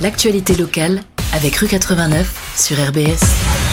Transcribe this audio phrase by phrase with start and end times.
[0.00, 1.02] L'actualité locale
[1.32, 3.67] avec Rue 89 sur RBS.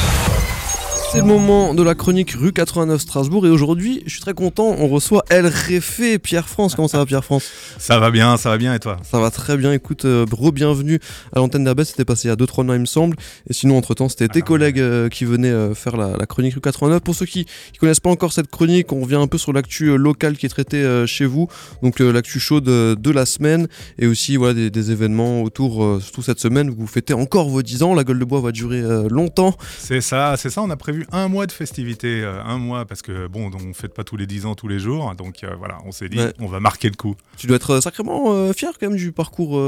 [1.15, 4.75] C'est le moment de la chronique rue 89 Strasbourg et aujourd'hui, je suis très content,
[4.77, 6.75] on reçoit El Réfé, Pierre France.
[6.75, 7.49] Comment ça va Pierre France?
[7.77, 8.97] Ça va bien, ça va bien et toi?
[9.09, 10.99] Ça va très bien, écoute, euh, re-bienvenue
[11.33, 13.15] à l'antenne d'Herbès, c'était passé il y a 2-3 ans il me semble.
[13.49, 16.55] Et sinon, entre-temps, c'était tes Ah, collègues euh, qui venaient euh, faire la, la chronique
[16.55, 16.99] rue 89.
[16.99, 19.91] Pour ceux qui ne connaissent pas encore cette chronique, on revient un peu sur l'actu
[19.91, 21.47] euh, locale qui est traitée chez vous,
[21.81, 26.41] donc l'actu chaude de la semaine et aussi voilà, des, des événements autour, surtout cette
[26.41, 29.55] semaine, vous fêtez encore vos 10 ans, la gueule de bois va durer longtemps.
[29.79, 30.61] C'est ça, c'est ça.
[30.61, 33.93] On a prévu un mois de festivités, euh, un mois parce que bon, on fête
[33.93, 36.33] pas tous les 10 ans tous les jours, donc euh, voilà, on s'est dit, Ouais.
[36.39, 37.15] on va marquer le coup.
[37.37, 39.61] Tu dois être euh, sacrément euh, fier quand même du parcours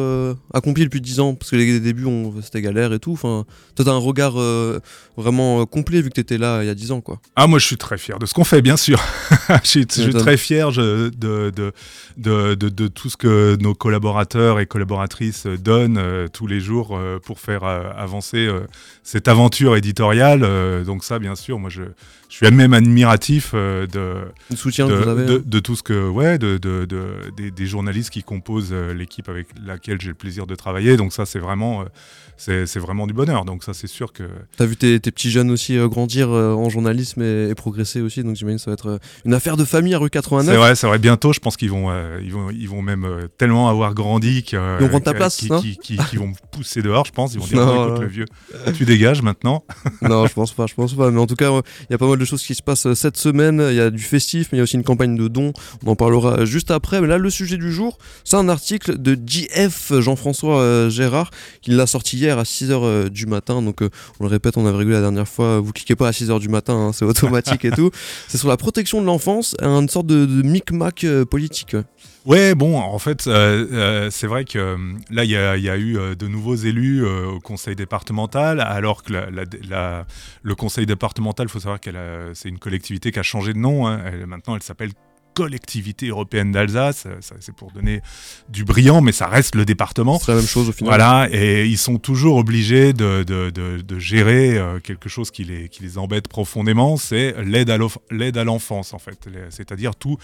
[0.54, 2.06] accompli depuis 10 ans, parce que les débuts,
[2.42, 3.14] c'était galère et tout.
[3.14, 4.36] Enfin, toi, t'as un regard
[5.16, 7.20] vraiment complet vu que t'étais là il y a 10 ans, quoi.
[7.36, 9.00] Ah, moi, je suis très fier de ce qu'on fait, bien sûr.
[9.64, 10.22] je suis, je suis m'étonnes.
[10.22, 11.74] très fier je- de, de,
[12.18, 16.02] de, de- tout ce que nos collaborateurs et collaboratrices donnent
[16.32, 18.48] tous les jours pour faire avancer
[19.04, 20.84] cette aventure éditoriale.
[20.86, 21.84] Donc ça, bien sûr, moi, je,
[22.30, 25.26] je suis même admiratif euh, de, soutien de, que vous avez.
[25.26, 25.42] de- hein.
[25.46, 29.30] de tout ce que ouais de, de- de- des, des journalistes qui composent euh, l'équipe
[29.30, 31.86] avec laquelle j'ai le plaisir de travailler donc ça c'est vraiment euh,
[32.66, 34.24] c'est vraiment du bonheur donc ça c'est sûr que
[34.58, 38.36] T'as vu tes, tes petits jeunes aussi grandir en journalisme et, et progresser aussi, donc
[38.36, 40.54] j'imagine que ça va être une affaire de famille à rue 89.
[40.54, 43.06] c'est vrai c'est vrai bientôt je pense qu'ils vont euh, ils vont ils vont même
[43.06, 46.28] euh, tellement avoir grandi que, Ils vont ta place, qui, non qui, qui- qui vont
[46.28, 48.26] me pousser dehors je pense ils vont dire Non, non, écoute le vieux
[48.76, 49.64] tu dégages maintenant
[50.02, 51.10] non, je pense pas, je pense pas.
[51.12, 52.96] Mais en tout cas, il y a pas mal de choses qui se passent euh,
[52.96, 53.66] cette semaine.
[53.70, 55.54] Il y a du festif, mais il y a aussi une campagne de dons.
[55.86, 57.02] On en parlera euh, juste après.
[57.02, 61.72] Mais là, le sujet du jour, c'est un article de JF Jean-François euh, Gérard qui
[61.72, 63.62] l'a sorti hier à 6h du matin.
[63.62, 65.60] Donc, on le répète, on avait régulé la dernière fois.
[65.60, 67.92] Vous cliquez pas à 6h du matin, hein, c'est automatique et tout.
[68.28, 71.74] C'est sur la protection de l'enfance, une sorte de, de micmac politique.
[71.74, 71.84] ouais.
[72.28, 74.78] Ouais, bon, en fait, euh, euh, c'est vrai que euh,
[75.10, 79.46] là, il y a, eu de nouveaux élus au conseil départemental, alors que la- la-
[79.70, 80.06] la-
[80.44, 81.90] le conseil départemental, il faut savoir que
[82.34, 83.88] c'est une collectivité qui a changé de nom.
[83.88, 84.02] hein.
[84.28, 84.92] Maintenant, elle s'appelle
[85.38, 87.04] Collectivité européenne d'Alsace.
[87.06, 88.02] Euh, C'est pour donner
[88.50, 90.18] du brillant, mais ça reste le département.
[90.20, 90.90] C'est la même chose au final.
[90.90, 95.44] Voilà, et ils sont toujours obligés de, de- de- de gérer euh, quelque chose qui
[95.44, 99.28] les, qui les embête profondément, c'est l'aide à l'enfance, en fait.
[99.50, 100.18] C'est-à-dire tout,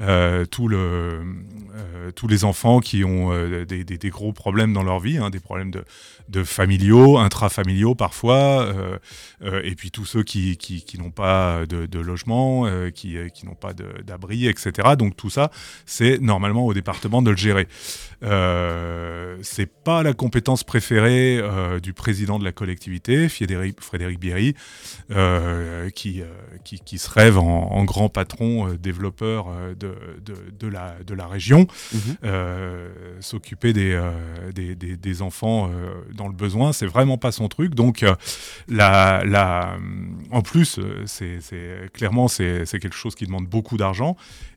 [0.00, 3.30] euh, tout le, euh, tous les enfants qui ont
[3.66, 5.84] des, des- des gros problèmes dans leur vie, hein, des problèmes de,
[6.28, 8.72] de familiaux, intrafamiliaux parfois,
[9.42, 13.54] euh, et puis tous ceux qui, qui, qui n'ont pas de, logement, qui, qui n'ont
[13.54, 14.59] pas d'abri, etc.
[14.96, 15.50] Donc tout ça,
[15.86, 17.68] c'est normalement au département de le gérer.
[18.22, 24.54] Euh, c'est pas la compétence préférée euh, du président de la collectivité, Frédéric, Frédéric Bierry,
[25.10, 26.26] euh, qui, euh,
[26.64, 29.46] qui, qui se rêve en, en grand patron développeur
[29.78, 29.94] de,
[30.24, 32.16] de, de la, de la région, Mhm.
[33.20, 34.00] S'occuper des,
[34.54, 35.70] des, des- des enfants
[36.14, 37.74] dans le besoin, c'est vraiment pas son truc.
[37.74, 38.04] Donc,
[38.68, 39.76] la, la,
[40.30, 41.38] en plus, c'est
[41.92, 44.16] clairement, c'est quelque chose qui demande beaucoup d'argent.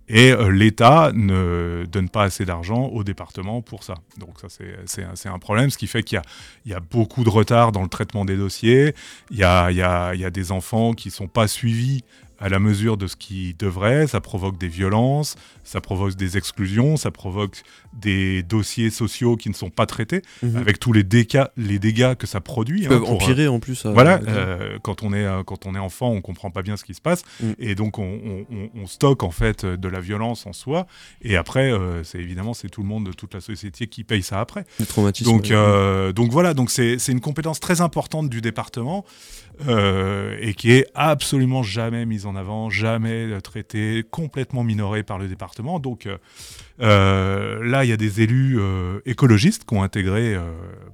[0.10, 3.96] Et euh, l'État ne donne pas assez d'argent au département pour ça.
[4.20, 6.22] Donc ça, c'est- un, problème, ce qui fait qu'il
[6.66, 8.94] y a, beaucoup de retard dans le traitement des dossiers.
[9.32, 12.04] Il y a, il y a- des enfants qui sont pas suivis
[12.44, 14.06] à la mesure de ce qu'ils devraient.
[14.06, 19.54] Ça provoque des violences, ça provoque des exclusions, ça provoque des dossiers sociaux qui ne
[19.54, 20.58] sont pas traités, Mhm.
[20.58, 22.82] avec tous les dégâts, les dégâts que ça produit.
[22.82, 23.86] Qui hein, peuvent pour, euh, empirer en plus.
[23.86, 26.84] euh, voilà, euh, quand, on est, quand on est enfant, on comprend pas bien ce
[26.84, 27.24] qui se passe.
[27.42, 27.52] Mm.
[27.60, 30.86] Et donc, on, on- on- on stocke en fait de la violence en soi.
[31.22, 31.72] Et après,
[32.04, 34.66] c'est évidemment, c'est tout le monde de toute la société qui paye ça après.
[34.80, 35.32] des traumatismes.
[35.32, 35.48] Donc,
[36.14, 39.06] donc voilà, donc c'est une compétence très importante du département
[40.42, 45.80] et qui est absolument jamais mise en avant, jamais traitée, complètement minorée par le département.
[45.80, 46.18] Donc euh,
[46.82, 50.36] euh, là, il y a des élus euh, écologistes qui ont intégré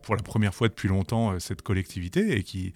[0.04, 2.74] pour la première fois depuis longtemps cette collectivité et qui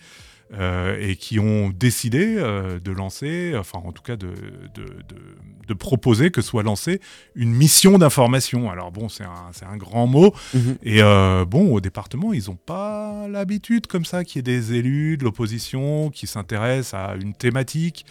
[0.99, 4.27] et qui ont décidé de lancer, enfin en tout cas de,
[4.75, 5.35] de, de-
[5.67, 6.99] de proposer que soit lancée
[7.35, 8.69] une mission d'information.
[8.69, 10.75] Alors bon, c'est un, c'est un grand mot, Mhm.
[10.83, 14.73] et euh, bon, au département, ils n'ont pas l'habitude comme ça qu'il y ait des
[14.73, 18.05] élus de l'opposition qui s'intéressent à une thématique.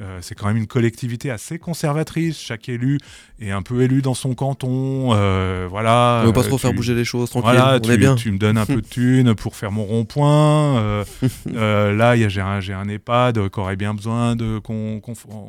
[0.00, 2.38] Euh, c'est quand même une collectivité assez conservatrice.
[2.38, 2.98] Chaque élu
[3.40, 5.14] est un peu élu dans son canton.
[5.14, 6.20] euh, voilà.
[6.22, 7.50] On veut pas Euh, trop faire bouger les choses, tranquille.
[7.52, 8.14] Voilà, on tu, est bien.
[8.14, 10.76] tu me donnes un peu de thunes pour faire mon rond-point.
[10.78, 11.04] euh,
[11.94, 15.00] là, j'ai un, un EHPAD qui aurait bien besoin qu'on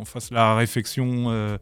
[0.05, 1.57] fasse la réfection euh,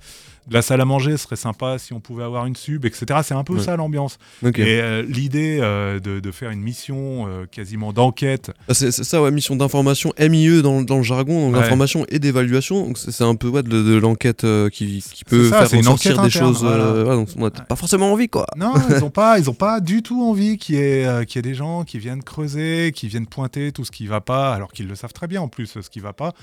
[0.47, 3.21] de la salle à manger, serait sympa si on pouvait avoir une sub, etc.
[3.23, 3.61] C'est un peu Ouais.
[3.63, 4.17] ça l'ambiance.
[4.43, 9.21] Et euh, l'idée euh, de, de faire une mission euh, quasiment d'enquête, Ah, c'est ça,
[9.21, 11.61] ouais, mission d'information, MIE dans, dans le jargon, donc Ouais.
[11.61, 12.85] d'information et d'évaluation.
[12.87, 16.27] Donc c'est un peu ouais, de, de l'enquête qui, qui peut ça, faire ressortir des
[16.27, 16.61] interne, choses.
[16.61, 18.45] donc on n'a pas forcément envie, quoi.
[18.57, 21.41] Non, ils n'ont pas, ils ont pas du tout envie qu'il y, ait, y ait
[21.41, 24.87] des gens qui viennent creuser, qui viennent pointer tout ce qui va pas, alors qu'ils
[24.87, 26.33] le savent très bien en plus ce qui va pas.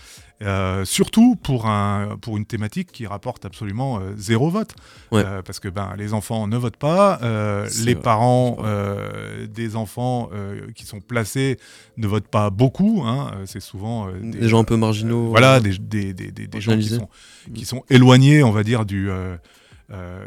[0.84, 4.74] Surtout pour un pour une thématique qui rapporte absolument euh, zéro vote,
[5.10, 5.22] Ouais.
[5.26, 8.02] Euh, parce que ben les enfants ne votent pas, euh, les vrai.
[8.02, 8.56] parents
[9.48, 10.30] des enfants
[10.74, 11.58] qui sont placés
[11.98, 13.02] ne votent pas beaucoup.
[13.04, 15.28] hein, c'est souvent Des gens un peu marginaux.
[15.28, 17.08] voilà, des, des, des, gens qui sont,
[17.54, 19.10] qui sont éloignés, on va dire, du,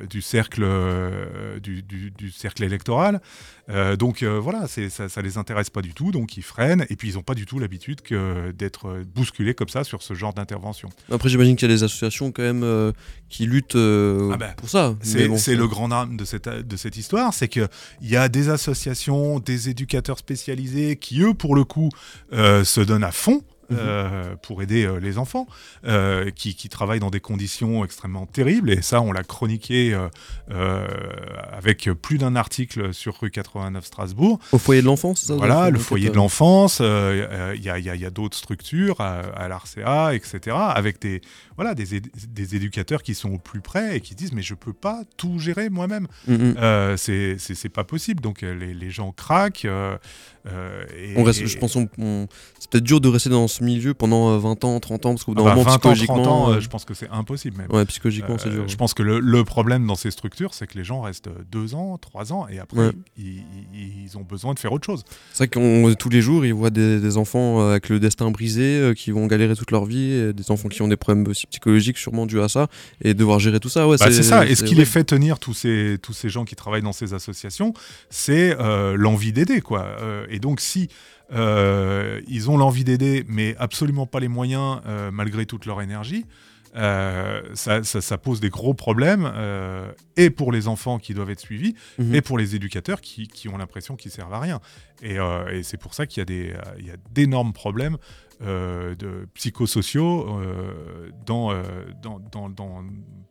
[0.09, 3.21] du, cercle, euh, du, du- du cercle électoral.
[3.69, 6.95] Euh, donc euh, voilà, ça, ça les intéresse pas du tout, donc ils freinent, et
[6.95, 10.13] puis ils n'ont pas du tout l'habitude que d'être euh, bousculés comme ça sur ce
[10.13, 10.89] genre d'intervention.
[11.11, 12.91] Après, j'imagine qu'il y a des associations quand même euh,
[13.27, 14.95] qui luttent euh, Ah bah, pour ça.
[15.01, 17.67] C'est bon, le grand drame de cette, de cette histoire, c'est qu'il
[18.01, 21.89] y a des associations, des éducateurs spécialisés qui, eux, pour le coup,
[22.33, 23.41] euh, se donnent à fond.
[23.71, 25.47] Euh, pour aider euh, les enfants
[25.85, 29.97] euh, qui, qui travaillent dans des conditions extrêmement terribles et ça on l'a chroniqué
[31.51, 35.79] avec plus d'un article sur rue 89 Strasbourg Au foyer de l'enfance, ça voilà, le
[35.79, 36.85] foyer de l'enfance, il
[37.63, 41.21] y a, y a- il y a d'autres structures à, à l'ARCA, etc., avec des,
[41.55, 44.73] voilà, des, des éducateurs qui sont au plus près et qui disent mais je peux
[44.73, 46.07] pas tout gérer moi-même.
[46.29, 46.55] euh, mm, mm.
[46.57, 48.21] Euh, c'est pas possible.
[48.21, 49.65] Donc les, les gens craquent.
[49.65, 52.27] et- On reste, et- je pense, on, on-
[52.59, 55.23] c'est peut-être dur de rester dans ce milieu pendant euh, 20 ans, 30 ans, parce
[55.23, 56.45] qu'au bout Ah bah, moment, 20 ans, 30 psychologiquement.
[56.45, 57.71] ans, euh, euh, je pense que c'est impossible même.
[57.71, 58.67] Ouais, psychologiquement, c'est Euh, dur.
[58.67, 61.75] Je pense que le, le problème dans ces structures, c'est que les gens restent deux
[61.75, 62.91] ans, trois ans, et après, Ouais.
[63.17, 63.43] ils,
[63.73, 65.03] ils- ils ont besoin de faire autre chose.
[65.33, 68.29] C'est vrai qu'on tous les jours, ils voient des, des enfants euh, avec le destin
[68.31, 71.27] brisé, euh, qui vont galérer toute leur vie, et des enfants qui ont des problèmes
[71.27, 72.67] aussi psychologiques, sûrement dus à ça,
[73.01, 73.87] et devoir gérer tout ça.
[73.87, 74.45] Ouais, Bah, c'est ça.
[74.45, 77.13] Et ce qui les fait tenir tous ces, tous ces gens qui travaillent dans ces
[77.13, 77.73] associations,
[78.09, 79.61] c'est euh, l'envie d'aider.
[79.61, 79.85] quoi.
[80.01, 80.87] Euh, et donc, si euh,
[81.31, 86.25] ils ont l'envie d'aider, mais absolument pas les moyens, euh, malgré toute leur énergie,
[86.77, 91.29] euh, ça, ça- ça pose des gros problèmes, euh, et pour les enfants qui doivent
[91.29, 92.15] être suivis, Mhm.
[92.15, 94.59] et pour les éducateurs qui, qui ont l'impression qu'ils servent à rien.
[95.01, 96.53] Et, euh, et c'est pour ça qu'il y a euh,
[97.11, 97.97] d'énormes problèmes euh,
[98.41, 101.63] de psychosociaux euh, dans, euh,
[102.01, 102.83] dans, dans- dans-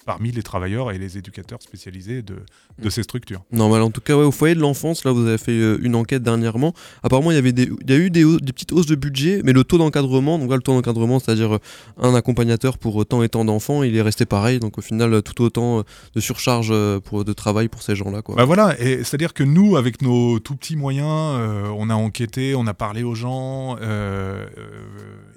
[0.07, 2.91] parmi les travailleurs et les éducateurs spécialisés de, de Mm.
[2.91, 3.43] ces structures.
[3.53, 3.81] Normal.
[3.81, 6.23] En tout cas, ouais, au foyer de l'enfance, là, vous avez fait euh, une enquête
[6.23, 6.75] dernièrement.
[7.03, 8.23] Apparemment, il y avait des, il y a eu des,
[8.53, 11.59] petites hausses de budget, mais le taux d'encadrement, donc là, le taux d'encadrement, c'est-à-dire euh,
[11.99, 14.59] un accompagnateur pour euh, tant et tant d'enfants, il est resté pareil.
[14.61, 15.83] Donc au final, euh, tout autant euh,
[16.15, 18.21] de surcharge euh, pour, de travail pour ces gens-là.
[18.37, 21.07] Bah voilà, et c'est-à-dire que nous, avec nos tout petits moyens,
[21.39, 24.69] euh, on a enquêté, on a parlé aux gens, euh, euh,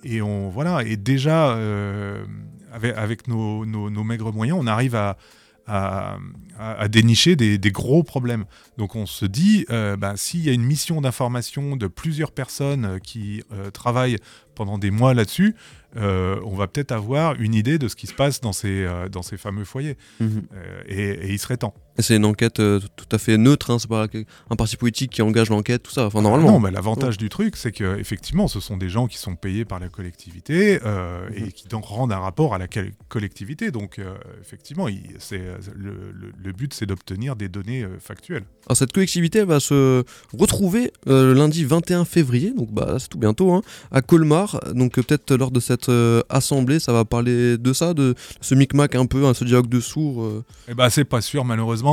[0.03, 2.25] et on voilà, et déjà euh,
[2.71, 5.17] avec, avec nos, nos- nos maigres moyens, on arrive à,
[5.65, 6.17] à,
[6.57, 8.45] à- à dénicher des, des gros problèmes.
[8.77, 12.85] Donc on se dit, euh, bah, s'il y a une mission d'information de plusieurs personnes
[12.85, 14.17] euh, qui euh, travaillent
[14.55, 15.55] pendant des mois là-dessus,
[15.97, 19.09] euh, on va peut-être avoir une idée de ce qui se passe dans ces, euh,
[19.09, 19.97] dans ces fameux foyers.
[20.19, 20.43] Mhm.
[20.53, 21.73] Euh, et, et il serait temps.
[21.99, 24.07] C'est une enquête euh, tout à fait neutre, hein, c'est pas
[24.49, 26.05] un parti politique qui engage l'enquête, tout ça.
[26.07, 26.51] Enfin, normalement.
[26.51, 29.65] Non, mais l'avantage du truc, c'est que effectivement, ce sont des gens qui sont payés
[29.65, 31.45] par la collectivité euh, Mhm.
[31.47, 32.67] et qui donc rendent un rapport à la
[33.09, 33.71] collectivité.
[33.71, 38.43] Donc, euh, effectivement, il- le, le- le but, c'est d'obtenir des données factuelles.
[38.67, 40.03] Alors, cette collectivité elle va se
[40.37, 43.61] retrouver le lundi 21 février, donc bah, c'est tout bientôt, hein,
[43.91, 44.59] à Colmar.
[44.73, 45.89] Donc peut-être lors de cette
[46.29, 49.79] assemblée, ça va parler de ça, de ce micmac un peu, hein, ce dialogue de
[49.79, 50.43] sourds.
[50.67, 51.86] Eh ben, c'est pas sûr, malheureusement,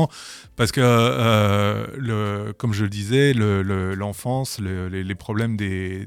[0.56, 6.06] parce que, euh, comme je le disais, le- le- l'enfance, le- les, problèmes des,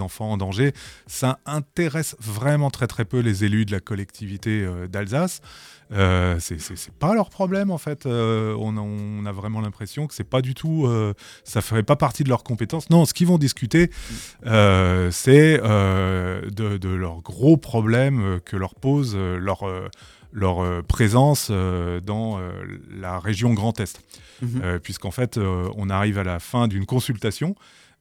[0.00, 0.72] enfants en danger,
[1.06, 5.40] ça intéresse vraiment très très peu les élus de la collectivité euh, d'Alsace.
[5.94, 8.06] Euh, c'est pas leur problème en fait.
[8.06, 11.82] Euh, on, a, on a vraiment l'impression que c'est pas du tout, euh, ça ferait
[11.84, 12.90] pas partie de leurs compétences.
[12.90, 13.90] Non, ce qu'ils vont discuter,
[14.46, 19.64] euh, c'est de, de leurs gros problèmes que leur pose leur,
[20.32, 22.40] leur présence dans
[22.90, 24.00] la région Grand Est.
[24.42, 27.54] Euh, Puisqu'en fait, on arrive à la fin d'une consultation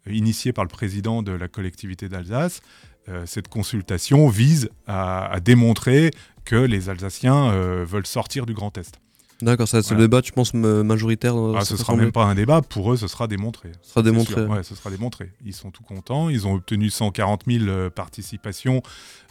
[0.10, 2.62] initiée par le président de la collectivité d'Alsace.
[3.10, 6.12] Euh, cette consultation vise à, à démontrer
[6.46, 9.00] que les Alsaciens euh, veulent sortir du Grand Est.
[9.42, 10.02] D'accord, ça c'est Voilà.
[10.04, 12.94] le débat, tu penses, m- majoritaire dans Ah, ce sera même pas un débat, pour
[12.94, 13.72] eux, ce sera démontré.
[13.82, 14.46] Ce sera démontré.
[14.46, 15.32] Ouais, ce sera démontré.
[15.44, 16.30] Ils sont tout contents.
[16.30, 18.82] Ils ont obtenu 140 000 euh, participations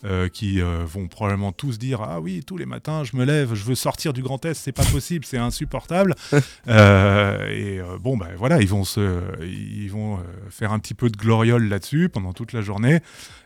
[0.04, 3.54] euh, qui euh, vont probablement tous dire Ah oui, tous les matins, je me lève,
[3.54, 6.14] je veux sortir du Grand Est, c'est pas possible, c'est insupportable.
[6.68, 10.18] Et bon, ben voilà, ils vont, se, ils vont
[10.50, 13.00] faire un petit peu de gloriole là-dessus pendant toute la journée.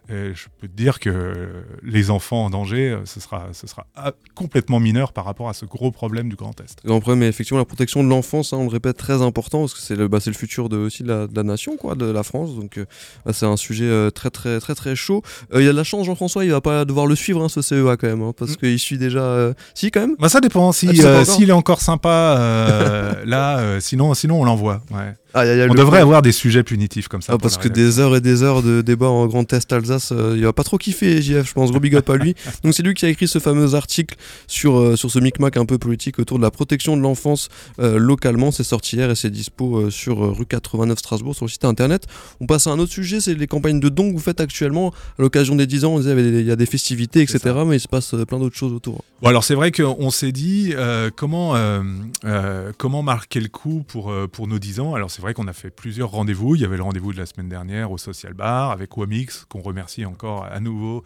[0.08, 3.86] Et je peux te dire que les enfants en danger, euh, ce sera, ce sera
[3.96, 6.80] ah, complètement mineur par rapport à ce gros problème du Grand Est.
[6.86, 9.80] Problème, mais effectivement, la protection de l'enfance, hein, on le répète, très important parce que
[9.80, 12.22] c'est le, bah, le futur de, aussi de la, de la nation, quoi, de la
[12.22, 12.54] France.
[12.54, 12.84] Donc, euh,
[13.24, 15.22] bah, c'est un sujet euh, très, très, très, très chaud.
[15.52, 17.48] Euh, Il y a de la chance, Jean-François, il va pas devoir le suivre, hein,
[17.48, 18.56] ce CEA quand même, hein, parce Mm.
[18.56, 19.20] qu'il suit déjà.
[19.22, 20.14] euh, Si, quand même.
[20.20, 20.70] Bah, ça dépend.
[20.72, 24.82] Si, Ah, s'il est encore sympa, là, sinon, sinon on l'envoie.
[24.92, 25.14] Ouais.
[25.34, 27.34] Ah, il y a- il y a On devrait avoir des sujets punitifs comme ça.
[27.34, 30.34] Ah, parce que des heures et des heures de débat en Grand Est Alsace, euh,
[30.36, 32.34] il va pas trop kiffer JF, je pense, gros big up à lui.
[32.64, 34.16] Donc c'est lui qui a écrit ce fameux article
[34.46, 37.48] sur, euh, sur ce micmac un peu politique autour de la protection de l'enfance
[37.80, 38.50] euh, localement.
[38.50, 41.64] C'est sorti hier et c'est dispo euh, sur euh, rue 89 Strasbourg sur le site
[41.66, 42.06] internet.
[42.40, 44.94] On passe à un autre sujet, c'est les campagnes de dons que vous faites actuellement.
[45.18, 47.40] À l'occasion des 10 ans, on disait il y a des festivités, etc.
[47.66, 49.02] Mais il se passe euh, plein d'autres choses autour.
[49.20, 51.82] Bon, alors c'est vrai qu'on s'est dit euh, comment, euh,
[52.24, 54.94] euh, comment marquer le coup pour, euh, pour nos 10 ans.
[54.94, 56.54] Alors c'est vrai qu'on a fait plusieurs rendez-vous.
[56.54, 59.60] Il y avait le rendez-vous de la semaine dernière au Social Bar avec Wamix, qu'on
[59.60, 61.02] remercie encore à nouveau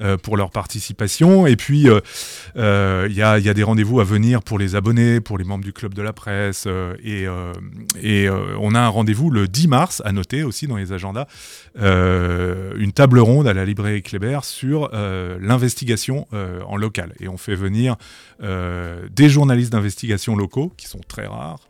[0.00, 1.46] euh, pour leur participation.
[1.46, 2.00] Et puis euh,
[2.56, 5.38] euh, il y, a, il y a des rendez-vous à venir pour les abonnés, pour
[5.38, 6.66] les membres du club de la presse.
[7.02, 7.26] et
[8.00, 11.26] et on a un rendez-vous le 10 mars, à noter aussi dans les agendas,
[11.76, 16.26] une table ronde à la librairie Kléber sur l'investigation
[16.66, 17.12] en local.
[17.20, 17.96] Et on fait venir
[18.40, 21.60] des journalistes d'investigation locaux, qui sont très rares.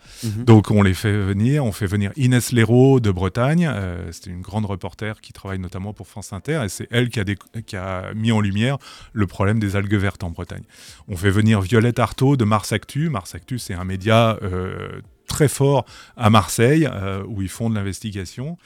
[0.46, 4.42] Donc on les fait venir, on fait venir Inès Léraud de Bretagne, euh, c'était une
[4.42, 7.76] grande reporter qui travaille notamment pour France Inter, et c'est elle qui a, déc- qui
[7.76, 8.78] a mis en lumière
[9.12, 10.64] le problème des algues vertes en Bretagne.
[11.08, 13.08] On fait venir Violette Artaud de Mars Actu.
[13.08, 15.84] Mars Actu, c'est un média euh, très fort
[16.16, 18.58] à Marseille, euh, où ils font de l'investigation.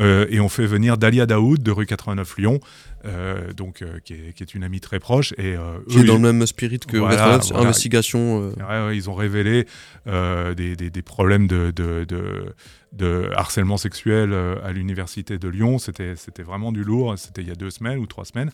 [0.00, 2.60] Euh, et on fait venir Dalia Daoud de rue 89 Lyon,
[3.04, 5.32] euh, donc, euh, qui, est, qui est une amie très proche.
[5.36, 7.62] Et, euh, Qui est dans ils- le même spirit que Voilà, voilà.
[7.62, 8.42] investigation.
[8.42, 9.66] euh, Ouais, ouais, ils ont révélé
[10.06, 12.54] euh, des, des- des problèmes de, de- de-
[12.92, 15.78] de harcèlement sexuel euh, à l'université de Lyon.
[15.78, 17.14] C'était vraiment du lourd.
[17.16, 18.50] C'était il y a deux semaines ou trois semaines.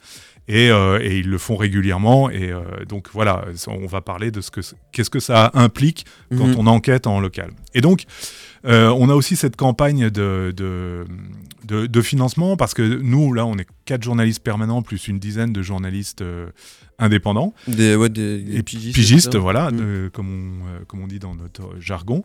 [0.46, 2.30] Et, euh, et ils le font régulièrement.
[2.30, 4.60] Et euh, donc voilà, on va parler de ce que
[4.92, 6.54] qu'est-ce que ça implique quand mhm.
[6.58, 7.50] on enquête en local.
[7.74, 8.04] Et donc,
[8.64, 11.04] euh, on a aussi cette campagne de, de,
[11.64, 15.52] de- de financement parce que nous, là, on est quatre journalistes permanents plus une dizaine
[15.52, 16.22] de journalistes
[16.98, 18.94] indépendants Des, ouais, des, des et pigistes.
[18.94, 20.28] pigistes, voilà, de- comme,
[20.62, 22.22] on, comme on dit dans notre jargon.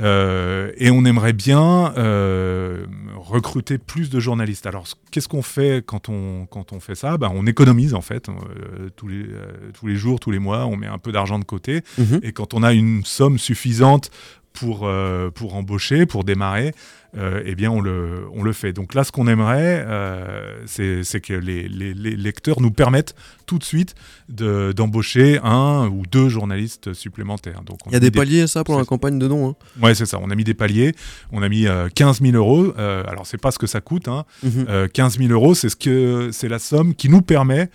[0.00, 2.86] Euh, et on aimerait bien euh,
[3.16, 4.66] recruter plus de journalistes.
[4.66, 7.18] Alors, qu'est-ce qu'on fait quand on, quand on fait ça?
[7.18, 10.66] Ben, On économise, en fait, euh, tous, les, euh, tous les jours, tous les mois,
[10.66, 11.82] on met un peu d'argent de côté.
[11.98, 12.20] Mhm.
[12.22, 14.10] Et quand on a une somme suffisante
[14.52, 16.72] pour, euh, pour embaucher, pour démarrer,
[17.16, 18.72] euh, eh bien on le, on le fait.
[18.72, 23.14] Donc là, ce qu'on aimerait, euh, c'est que les, les- les lecteurs nous permettent
[23.46, 23.94] tout de suite
[24.28, 27.62] de- d'embaucher un ou deux journalistes supplémentaires.
[27.62, 29.50] Donc, on Il y a des paliers, ça, pour la campagne de dons.
[29.50, 29.54] hein.
[29.82, 30.18] Ouais, c'est ça.
[30.20, 30.92] On a mis des paliers.
[31.32, 32.72] On a mis euh, 15 000 euros.
[32.76, 34.08] Alors, c'est pas ce que ça coûte.
[34.08, 34.24] Hein.
[34.44, 37.70] Euh, 15 000 euros, c'est ce que la somme qui nous permet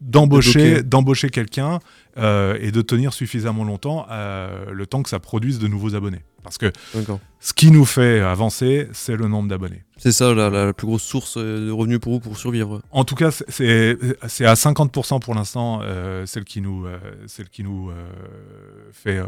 [0.00, 1.78] d'embaucher d'embaucher quelqu'un
[2.16, 6.22] euh, et de tenir suffisamment longtemps euh, le temps que ça produise de nouveaux abonnés.
[6.42, 6.70] Parce que
[7.40, 9.82] ce qui nous fait avancer, c'est le nombre d'abonnés.
[9.96, 12.82] C'est ça la, plus grosse source euh, de revenus pour vous pour survivre.
[12.90, 13.96] En tout cas, c'est-
[14.44, 17.94] à 50% pour l'instant euh, celle qui nous, euh, celle qui nous euh,
[18.92, 19.20] fait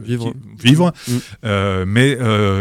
[0.00, 0.32] Vivre.
[0.60, 0.92] qui- vivre.
[1.08, 1.84] Mm.
[1.86, 2.16] Mais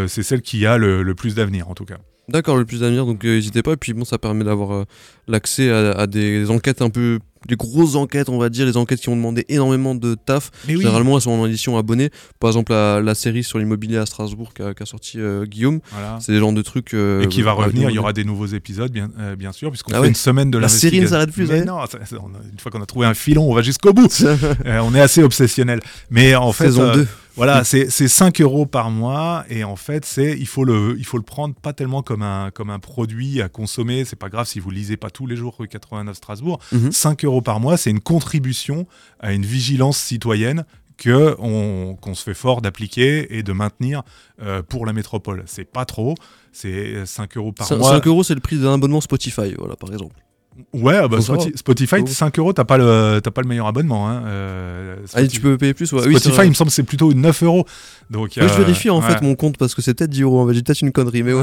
[0.08, 1.98] c'est celle qui a le, le plus d'avenir en tout cas.
[2.30, 3.72] D'accord, le plus d'avenir, donc n'hésitez pas.
[3.74, 4.86] Et puis bon, ça permet d'avoir
[5.30, 7.20] l'accès à, à des enquêtes un peu.
[7.48, 10.52] des grosses enquêtes, on va dire, les enquêtes qui ont demandé énormément de taf.
[10.68, 12.10] Mais Généralement, elles sont en édition abonnée.
[12.40, 15.80] Par exemple, la, la série sur l'immobilier à Strasbourg qu'a sorti euh, Guillaume.
[15.94, 16.18] Voilà.
[16.20, 16.94] C'est des genres de trucs.
[16.94, 19.70] euh, Et qui va revenir, il y aura des nouveaux épisodes, bien, euh, bien sûr,
[19.72, 20.08] puisqu'on Ah fait ouais.
[20.10, 21.66] une semaine de La série ne s'arrête plus, Mais ouais.
[21.66, 23.94] non, ça- ça- on a- une fois qu'on a trouvé un filon, on va jusqu'au
[23.94, 24.10] bout.
[24.66, 25.80] On est assez obsessionnel.
[26.10, 27.08] Mais en fait, Saison 2.
[27.36, 31.06] Voilà, c'est c'est 5 euros par mois et en fait, c'est il faut le il
[31.06, 34.04] faut le prendre pas tellement comme un comme un produit à consommer.
[34.04, 36.60] C'est pas grave si vous lisez pas tous les jours rue 89 Strasbourg.
[36.72, 36.94] Mhm.
[36.94, 38.88] 5 euros par mois, c'est une contribution
[39.20, 40.64] à une vigilance citoyenne
[40.96, 44.04] que on- qu'on se fait fort d'appliquer et de maintenir
[44.42, 45.44] euh, pour la métropole.
[45.46, 46.16] C'est pas trop,
[46.54, 48.00] c'est 5 euros par 5, mois.
[48.06, 50.16] euros, c'est le prix d'un abonnement Spotify, voilà, par exemple.
[50.74, 51.18] Ouais, ah bah,
[51.56, 54.10] Spotify, Faut- 5 euros, t'as pas le pas le meilleur abonnement.
[54.10, 54.24] Hein.
[54.26, 56.02] euh, Ah, Spotify- tu peux payer plus ouais.
[56.02, 57.66] Spotify, il me semble, que c'est plutôt 9 euros.
[58.10, 59.08] Donc, Ouais, je euh, vérifie en ouais.
[59.08, 60.52] fait mon compte parce que c'est peut-être 10 euros.
[60.54, 61.34] J'ai peut-être une connerie, mais.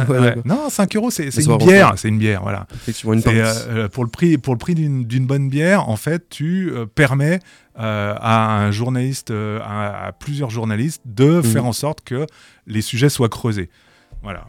[0.45, 1.93] Non, 5 euros, c'est une bière.
[1.97, 2.67] C'est une bière, voilà.
[2.75, 6.29] effectivement une euh, pour le prix, pour le prix d'une d'une bonne bière, en fait,
[6.29, 7.41] tu permets
[7.79, 11.43] euh, à un journaliste, à, à plusieurs journalistes, de Mhm.
[11.43, 12.27] faire en sorte que
[12.67, 13.69] les sujets soient creusés.
[14.23, 14.47] Voilà.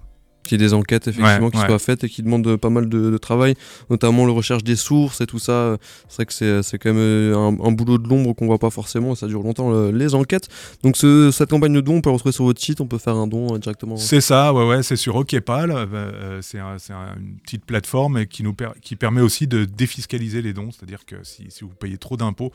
[0.48, 3.18] Qu'il y ait des enquêtes effectivement qui soient faites et qui demandent pas mal de,
[3.18, 3.56] travail,
[3.90, 5.78] notamment la recherche des sources et tout ça.
[6.08, 9.16] C'est vrai que c'est quand même un, boulot de l'ombre qu'on voit pas forcément et
[9.16, 10.48] ça dure longtemps les enquêtes.
[10.84, 13.16] Donc cette campagne de don, on peut la retrouver sur votre site, on peut faire
[13.16, 13.98] un don directement.
[13.98, 15.88] C'est ça, ouais, ouais, c'est sur OKPAL.
[16.42, 21.16] c'est une petite plateforme qui, nous qui permet aussi de défiscaliser les dons, c'est-à-dire que
[21.24, 22.52] si, si vous payez trop d'impôts,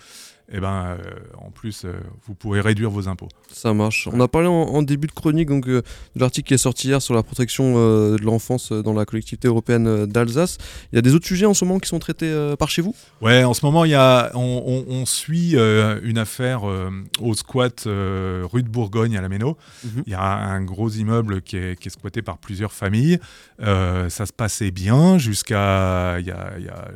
[0.50, 0.98] et eh ben, euh,
[1.38, 1.92] en plus, euh,
[2.26, 3.28] vous pourrez réduire vos impôts.
[3.50, 4.08] Ça marche.
[4.12, 5.82] On a parlé en, début de chronique donc, euh,
[6.14, 10.06] de l'article qui est sorti hier sur la protection de l'enfance dans la collectivité européenne
[10.06, 10.58] d'Alsace.
[10.92, 12.94] Il y a des autres sujets en ce moment qui sont traités par chez vous?
[13.20, 15.56] Ouais, en ce moment, il y a, on, suit
[16.02, 16.62] une affaire
[17.20, 19.56] au squat rue de Bourgogne à la Méno.
[19.84, 20.02] Mhm.
[20.06, 23.18] Il y a un gros immeuble qui est, qui est squatté par plusieurs familles.
[23.58, 26.18] ça se passait bien jusqu'à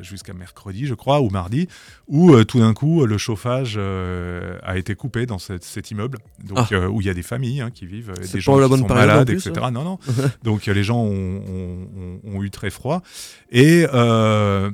[0.03, 1.69] jusqu'à mercredi, je crois, ou mardi,
[2.09, 6.69] où tout d'un coup, le chauffeur euh, a été coupé dans cet immeuble, donc, ah.
[6.73, 9.31] euh, où il y a des familles hein, qui vivent, des gens qui sont malades,
[9.31, 9.53] etc.
[9.63, 9.71] Hein.
[9.71, 9.99] Non, non.
[10.43, 13.03] donc les gens ont, eu très froid.
[13.51, 14.71] Et, euh,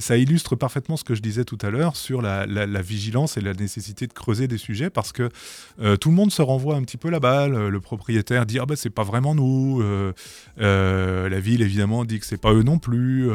[0.00, 2.46] ça illustre parfaitement ce que je disais tout à l'heure sur la,
[2.82, 5.28] vigilance et la nécessité de creuser des sujets parce que
[5.96, 7.68] tout le monde se renvoie un petit peu la balle.
[7.68, 9.82] Le propriétaire dit ah ben c'est pas vraiment nous.
[10.56, 13.28] la ville évidemment dit que c'est pas eux non plus.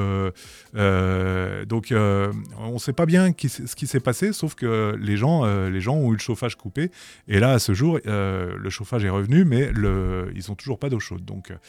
[0.73, 5.79] donc on sait pas bien ce qui s'est passé sauf que les gens, euh, les
[5.79, 6.91] gens ont eu le chauffage coupé.
[7.27, 10.89] Et là, à ce jour, euh, le chauffage est revenu, mais ils n'ont toujours pas
[10.89, 11.23] d'eau chaude.
[11.23, 11.61] Donc, Donc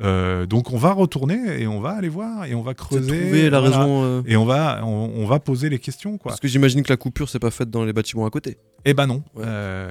[0.00, 3.50] euh, donc on va retourner et on va aller voir et on va creuser.
[3.50, 4.22] la raison.
[4.26, 6.18] Et on va, on, va poser les questions.
[6.18, 6.30] Quoi.
[6.30, 8.58] Parce que j'imagine que la coupure, c'est pas faite dans les bâtiments à côté.
[8.84, 9.22] Eh ben non.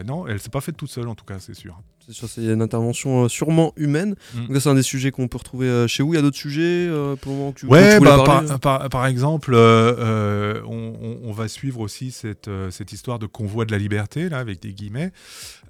[0.06, 1.80] non, elle s'est pas faite toute seule, en tout cas, c'est sûr.
[2.08, 4.16] C'est sûr, c'est une intervention sûrement humaine.
[4.34, 4.48] Mm.
[4.48, 6.14] Donc, c'est un des sujets qu'on peut retrouver chez vous.
[6.14, 6.90] Il y a d'autres sujets
[7.22, 8.24] pour le moment que tu, ouais, bah,
[8.60, 10.92] par, par, exemple, on,
[11.24, 14.62] on, va suivre aussi cette, euh, cette histoire de convoi de la liberté, là, avec
[14.62, 15.12] des guillemets.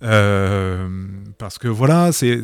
[0.04, 0.88] Euh,
[1.38, 2.42] parce que voilà, c'est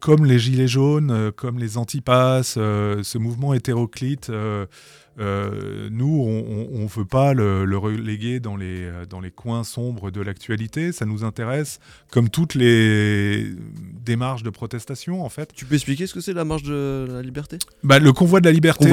[0.00, 4.30] comme les Gilets jaunes, euh, comme les antipasses, ce mouvement hétéroclite.
[4.30, 10.92] nous, on ne veut pas le, reléguer dans les, dans les coins sombres de l'actualité.
[10.92, 13.46] Ça nous intéresse, comme toutes les
[14.04, 15.52] démarches de protestation, en fait.
[15.54, 17.58] Tu peux expliquer ce que c'est la marche de la liberté?
[17.82, 18.88] Bah, Le convoi de la liberté,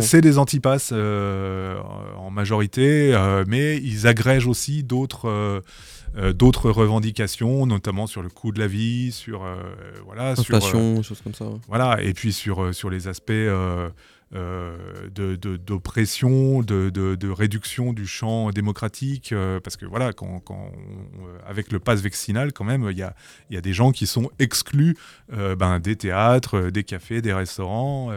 [0.00, 3.14] c'est des antipasses en majorité,
[3.46, 5.62] mais ils agrègent aussi d'autres
[6.16, 9.56] euh, d'autres revendications, notamment sur le coût de la vie, sur euh,
[10.04, 11.46] voilà, sur euh, choses comme ça.
[11.68, 13.32] Voilà, et puis sur sur les aspects
[14.32, 21.38] d'oppression, de, de, de, réduction du champ démocratique, euh, parce que voilà, quand, quand euh,
[21.46, 23.14] avec le pass vaccinal, quand même, il y a,
[23.50, 24.96] y a, des gens qui sont exclus
[25.30, 28.12] ben, des théâtres, des cafés, des restaurants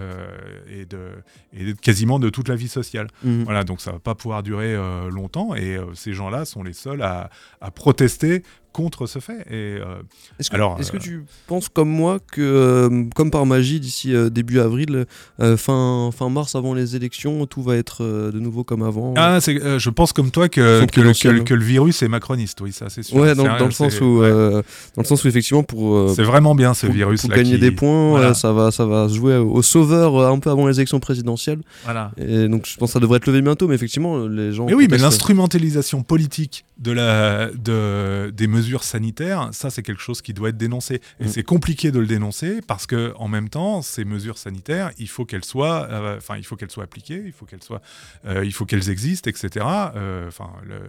[0.69, 1.11] et, de,
[1.53, 3.07] et quasiment de toute la vie sociale.
[3.23, 3.43] Mmh.
[3.43, 4.75] Voilà, donc ça va pas pouvoir durer
[5.11, 7.29] longtemps, et ces gens-là sont les seuls à,
[7.61, 8.43] à protester
[8.75, 9.39] contre ce fait.
[9.49, 10.01] Et, euh,
[10.37, 13.79] est-ce que, alors, est-ce que euh, tu penses comme moi que, euh, comme par magie,
[13.79, 15.05] d'ici début avril,
[15.39, 19.13] fin, fin mars, avant les élections, tout va être de nouveau comme avant?
[19.15, 22.73] Ah, c'est, Je pense comme toi que, que, le, que, le virus est macroniste, oui,
[22.73, 23.15] ça c'est sûr.
[23.17, 24.61] Ouais, dans, dans le sens où, dans
[24.97, 26.11] le sens où effectivement, pour.
[26.13, 27.21] c'est vraiment bien ce virus.
[27.21, 30.67] Pour gagner des points, ça, va, ça va se jouer au sauveur un peu avant
[30.67, 31.61] les élections présidentielles.
[31.85, 32.11] Voilà.
[32.17, 34.65] Et donc je pense que ça devrait être levé bientôt, mais effectivement, les gens.
[34.65, 40.21] Mais oui, mais l'instrumentalisation politique de la, de, des mesures sanitaires, ça c'est quelque chose
[40.21, 41.01] qui doit être dénoncé.
[41.19, 41.27] Et mm.
[41.27, 45.25] c'est compliqué de le dénoncer parce que en même temps, ces mesures sanitaires, il faut
[45.25, 47.81] qu'elles soient, euh, enfin il faut qu'elles soient appliquées, il faut qu'elles soient,
[48.25, 49.65] euh, il faut qu'elles existent, etc.
[49.95, 50.79] Euh, enfin, le,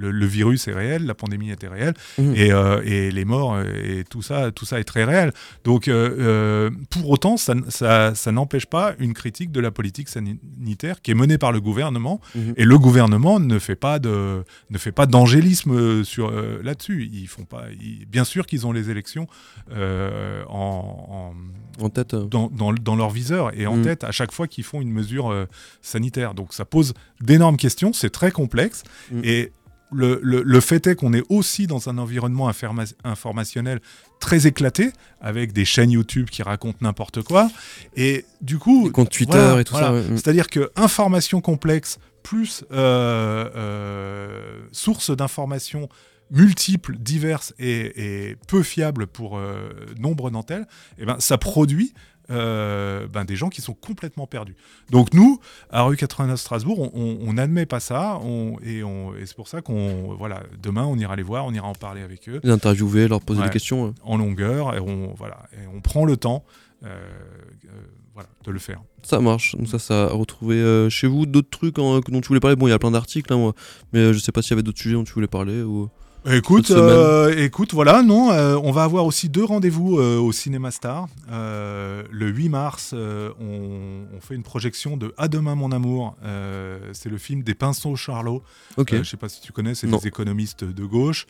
[0.00, 2.34] le, le, virus est réel, la pandémie était réelle, mm.
[2.36, 2.50] et,
[2.84, 5.32] et, les morts et tout ça, tout ça est très réel.
[5.64, 5.90] Donc
[6.90, 11.14] pour autant, ça, ça, ça n'empêche pas une critique de la politique sanitaire qui est
[11.14, 12.54] menée par le gouvernement, mm-hmm.
[12.56, 14.44] et le gouvernement ne fait pas de
[14.76, 17.08] ne fait pas d'angélisme euh, sur euh, là-dessus.
[17.12, 17.64] Ils font pas.
[18.08, 19.26] bien sûr qu'ils ont les élections
[19.72, 21.34] euh, en,
[21.80, 23.82] en, tête, dans, dans, leur viseur et en mm.
[23.82, 25.46] tête à chaque fois qu'ils font une mesure
[25.82, 26.34] sanitaire.
[26.34, 27.92] Donc ça pose d'énormes questions.
[27.92, 29.20] C'est très complexe mm.
[29.24, 29.52] et
[29.92, 32.50] le, le, fait est qu'on est aussi dans un environnement
[33.04, 33.80] informationnel
[34.18, 37.48] très éclaté, avec des chaînes YouTube qui racontent n'importe quoi.
[37.96, 38.90] Et du coup.
[38.90, 39.92] compte Twitter et tout ça.
[39.92, 40.16] Mm.
[40.16, 45.88] C'est-à-dire que information complexe plus euh, euh, source d'informations
[46.32, 50.66] multiples, diverses et, peu fiables pour euh, nombre d'entre elles,
[50.98, 51.94] eh ben, ça produit
[52.28, 54.56] ben, des gens qui sont complètement perdus.
[54.90, 55.38] Donc nous,
[55.70, 58.20] à rue 89 Strasbourg, on n'admet pas ça,
[58.64, 58.82] et,
[59.24, 62.28] c'est pour ça qu'on, voilà, demain on ira les voir, on ira en parler avec
[62.28, 62.40] eux.
[62.42, 63.94] Les interviewer, leur poser des questions.
[64.02, 66.44] En longueur, et on, voilà, et on prend le temps
[66.82, 68.82] voilà, de le faire.
[69.02, 69.54] Ça marche.
[69.56, 72.56] Donc ça, ça a retrouvé euh, chez vous d'autres trucs dont tu voulais parler?
[72.56, 73.54] Bon, il y a plein d'articles, hein, moi,
[73.92, 75.88] mais euh, je sais pas s'il y avait d'autres sujets dont tu voulais parler ou.
[76.28, 80.72] Écoute, euh, écoute, voilà, non, euh, on va avoir aussi deux rendez-vous euh, au Cinéma
[80.72, 81.06] Star.
[81.30, 86.16] Le 8 mars, on, on fait une projection de À demain mon amour.
[86.92, 88.42] C'est le film des Pinceaux Charlot.
[88.76, 88.96] Ok.
[88.96, 91.26] Je sais pas si tu connais, c'est des économistes de gauche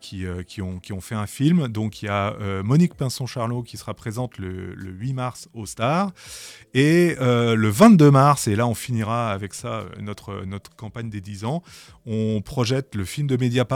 [0.00, 1.68] qui, qui, ont, qui ont fait un film.
[1.68, 6.10] Donc il y a Monique Pinson-Charlot qui sera présente le, le 8 mars au Star.
[6.74, 11.44] Et le 22 mars, et là on finira avec ça notre, notre campagne des 10
[11.44, 11.62] ans,
[12.06, 13.75] on projette le film de Mediapart.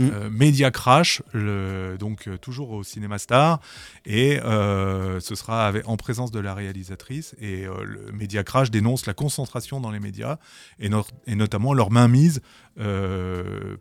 [0.00, 0.10] Mm.
[0.12, 3.58] euh, Media Crash, le- donc euh, toujours au Cinéma Star,
[4.06, 7.34] et euh, ce sera avec- en présence de la réalisatrice.
[7.40, 10.36] Et le Media Crash dénonce la concentration dans les médias
[10.78, 12.40] et, no- et notamment leur mainmise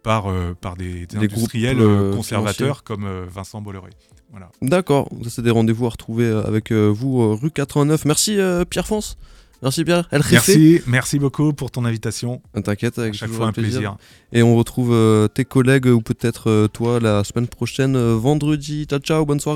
[0.03, 0.25] par,
[0.59, 3.91] par des, des Des industriels groupes, conservateurs comme Vincent Bolloré.
[4.31, 4.49] Voilà.
[4.63, 8.05] D'accord, c'est des rendez-vous à retrouver avec vous, rue 89.
[8.05, 9.17] Merci euh, Pierre France.
[9.61, 10.07] Merci Pierre.
[10.11, 12.41] Merci, merci beaucoup pour ton invitation.
[12.63, 13.97] T'inquiète, À avec chaque toujours fois un plaisir.
[14.31, 18.85] Et on retrouve euh, tes collègues ou peut-être euh, toi la semaine prochaine, euh, vendredi.
[18.85, 19.55] Ciao ciao, bonne soirée.